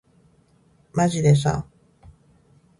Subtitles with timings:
[0.93, 1.67] まじでさ